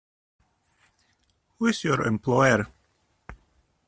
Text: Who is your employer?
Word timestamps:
Who 1.59 1.67
is 1.67 1.83
your 1.83 2.01
employer? 2.07 2.65